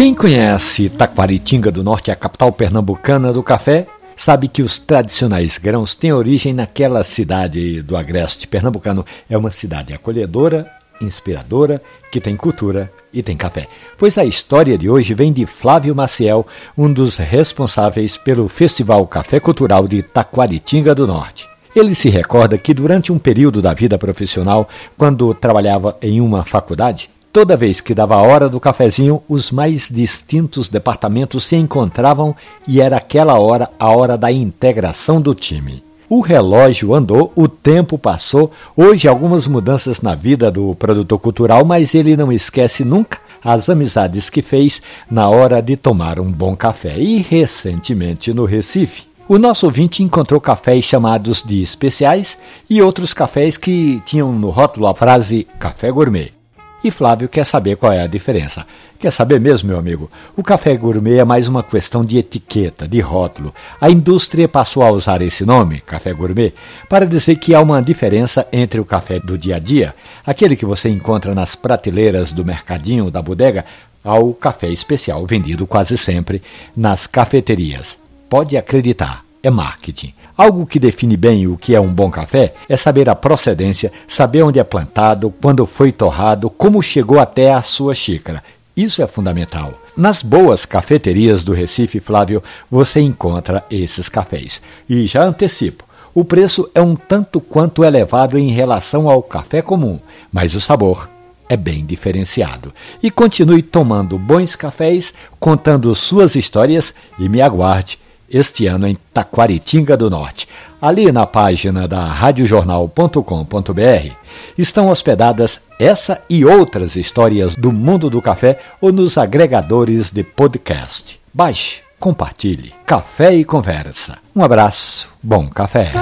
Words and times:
Quem 0.00 0.14
conhece 0.14 0.88
Taquaritinga 0.88 1.70
do 1.70 1.84
Norte, 1.84 2.10
a 2.10 2.16
capital 2.16 2.50
pernambucana 2.50 3.34
do 3.34 3.42
café, 3.42 3.86
sabe 4.16 4.48
que 4.48 4.62
os 4.62 4.78
tradicionais 4.78 5.58
grãos 5.58 5.94
têm 5.94 6.10
origem 6.10 6.54
naquela 6.54 7.04
cidade 7.04 7.82
do 7.82 7.94
agreste 7.94 8.48
pernambucano. 8.48 9.04
É 9.28 9.36
uma 9.36 9.50
cidade 9.50 9.92
acolhedora, 9.92 10.66
inspiradora, 11.02 11.82
que 12.10 12.18
tem 12.18 12.34
cultura 12.34 12.90
e 13.12 13.22
tem 13.22 13.36
café. 13.36 13.66
Pois 13.98 14.16
a 14.16 14.24
história 14.24 14.78
de 14.78 14.88
hoje 14.88 15.12
vem 15.12 15.34
de 15.34 15.44
Flávio 15.44 15.94
Maciel, 15.94 16.46
um 16.78 16.90
dos 16.90 17.18
responsáveis 17.18 18.16
pelo 18.16 18.48
Festival 18.48 19.06
Café 19.06 19.38
Cultural 19.38 19.86
de 19.86 20.02
Taquaritinga 20.02 20.94
do 20.94 21.06
Norte. 21.06 21.46
Ele 21.76 21.94
se 21.94 22.08
recorda 22.08 22.56
que 22.56 22.72
durante 22.72 23.12
um 23.12 23.18
período 23.18 23.60
da 23.60 23.74
vida 23.74 23.98
profissional, 23.98 24.66
quando 24.96 25.34
trabalhava 25.34 25.94
em 26.00 26.22
uma 26.22 26.42
faculdade, 26.42 27.10
Toda 27.32 27.56
vez 27.56 27.80
que 27.80 27.94
dava 27.94 28.16
a 28.16 28.22
hora 28.22 28.48
do 28.48 28.58
cafezinho, 28.58 29.22
os 29.28 29.52
mais 29.52 29.88
distintos 29.88 30.68
departamentos 30.68 31.44
se 31.44 31.54
encontravam 31.54 32.34
e 32.66 32.80
era 32.80 32.96
aquela 32.96 33.38
hora 33.38 33.70
a 33.78 33.88
hora 33.90 34.18
da 34.18 34.32
integração 34.32 35.20
do 35.20 35.32
time. 35.32 35.80
O 36.08 36.20
relógio 36.20 36.92
andou, 36.92 37.32
o 37.36 37.46
tempo 37.46 37.96
passou, 37.96 38.50
hoje 38.76 39.06
algumas 39.06 39.46
mudanças 39.46 40.00
na 40.00 40.16
vida 40.16 40.50
do 40.50 40.74
produtor 40.74 41.20
cultural, 41.20 41.64
mas 41.64 41.94
ele 41.94 42.16
não 42.16 42.32
esquece 42.32 42.84
nunca 42.84 43.18
as 43.44 43.68
amizades 43.68 44.28
que 44.28 44.42
fez 44.42 44.82
na 45.08 45.28
hora 45.28 45.62
de 45.62 45.76
tomar 45.76 46.18
um 46.18 46.32
bom 46.32 46.56
café. 46.56 46.98
E 46.98 47.18
recentemente 47.18 48.34
no 48.34 48.44
Recife, 48.44 49.04
o 49.28 49.38
nosso 49.38 49.66
ouvinte 49.66 50.02
encontrou 50.02 50.40
cafés 50.40 50.84
chamados 50.84 51.44
de 51.44 51.62
especiais 51.62 52.36
e 52.68 52.82
outros 52.82 53.14
cafés 53.14 53.56
que 53.56 54.02
tinham 54.04 54.32
no 54.32 54.50
rótulo 54.50 54.88
a 54.88 54.94
frase 54.96 55.46
café 55.60 55.92
gourmet. 55.92 56.39
E 56.82 56.90
Flávio 56.90 57.28
quer 57.28 57.44
saber 57.44 57.76
qual 57.76 57.92
é 57.92 58.02
a 58.02 58.06
diferença. 58.06 58.66
Quer 58.98 59.10
saber 59.10 59.38
mesmo, 59.38 59.68
meu 59.68 59.78
amigo? 59.78 60.10
O 60.34 60.42
café 60.42 60.74
gourmet 60.76 61.18
é 61.18 61.24
mais 61.24 61.46
uma 61.46 61.62
questão 61.62 62.02
de 62.02 62.16
etiqueta, 62.16 62.88
de 62.88 63.00
rótulo. 63.00 63.54
A 63.78 63.90
indústria 63.90 64.48
passou 64.48 64.82
a 64.82 64.90
usar 64.90 65.20
esse 65.20 65.44
nome, 65.44 65.80
café 65.80 66.12
gourmet, 66.12 66.54
para 66.88 67.06
dizer 67.06 67.36
que 67.36 67.54
há 67.54 67.60
uma 67.60 67.82
diferença 67.82 68.46
entre 68.50 68.80
o 68.80 68.84
café 68.84 69.18
do 69.18 69.36
dia 69.36 69.56
a 69.56 69.58
dia, 69.58 69.94
aquele 70.26 70.56
que 70.56 70.64
você 70.64 70.88
encontra 70.88 71.34
nas 71.34 71.54
prateleiras 71.54 72.32
do 72.32 72.44
mercadinho, 72.44 73.10
da 73.10 73.20
bodega, 73.20 73.64
ao 74.02 74.32
café 74.32 74.68
especial 74.68 75.26
vendido 75.26 75.66
quase 75.66 75.98
sempre 75.98 76.42
nas 76.74 77.06
cafeterias. 77.06 77.98
Pode 78.28 78.56
acreditar 78.56 79.22
é 79.42 79.50
marketing. 79.50 80.12
Algo 80.36 80.66
que 80.66 80.78
define 80.78 81.16
bem 81.16 81.46
o 81.46 81.56
que 81.56 81.74
é 81.74 81.80
um 81.80 81.92
bom 81.92 82.10
café 82.10 82.54
é 82.68 82.76
saber 82.76 83.08
a 83.08 83.14
procedência, 83.14 83.92
saber 84.08 84.42
onde 84.42 84.58
é 84.58 84.64
plantado, 84.64 85.30
quando 85.40 85.66
foi 85.66 85.92
torrado, 85.92 86.48
como 86.48 86.82
chegou 86.82 87.18
até 87.18 87.52
a 87.52 87.62
sua 87.62 87.94
xícara. 87.94 88.42
Isso 88.76 89.02
é 89.02 89.06
fundamental. 89.06 89.74
Nas 89.96 90.22
boas 90.22 90.64
cafeterias 90.64 91.42
do 91.42 91.52
Recife, 91.52 92.00
Flávio, 92.00 92.42
você 92.70 93.00
encontra 93.00 93.64
esses 93.70 94.08
cafés. 94.08 94.62
E 94.88 95.06
já 95.06 95.24
antecipo, 95.24 95.84
o 96.14 96.24
preço 96.24 96.70
é 96.74 96.80
um 96.80 96.96
tanto 96.96 97.40
quanto 97.40 97.84
elevado 97.84 98.38
em 98.38 98.50
relação 98.50 99.10
ao 99.10 99.22
café 99.22 99.60
comum, 99.60 99.98
mas 100.32 100.54
o 100.54 100.60
sabor 100.60 101.08
é 101.50 101.56
bem 101.56 101.84
diferenciado. 101.84 102.72
E 103.02 103.10
continue 103.10 103.60
tomando 103.60 104.16
bons 104.16 104.54
cafés, 104.54 105.12
contando 105.38 105.94
suas 105.94 106.34
histórias 106.34 106.94
e 107.18 107.28
me 107.28 107.42
aguarde 107.42 107.98
este 108.30 108.66
ano 108.66 108.86
em 108.86 108.96
Taquaritinga 109.12 109.96
do 109.96 110.08
Norte. 110.08 110.48
Ali 110.80 111.12
na 111.12 111.26
página 111.26 111.86
da 111.86 112.06
radiojornal.com.br 112.06 114.14
estão 114.56 114.88
hospedadas 114.88 115.60
essa 115.78 116.22
e 116.28 116.44
outras 116.44 116.96
histórias 116.96 117.54
do 117.54 117.72
mundo 117.72 118.08
do 118.08 118.22
café 118.22 118.58
ou 118.80 118.92
nos 118.92 119.18
agregadores 119.18 120.10
de 120.10 120.22
podcast. 120.22 121.20
Baixe, 121.34 121.80
compartilhe. 121.98 122.72
Café 122.86 123.34
e 123.34 123.44
conversa. 123.44 124.18
Um 124.34 124.42
abraço, 124.42 125.10
bom 125.22 125.48
café. 125.48 125.92